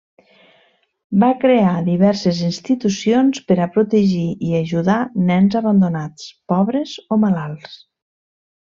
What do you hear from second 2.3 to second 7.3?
institucions per a protegir i ajudar nens abandonats, pobres o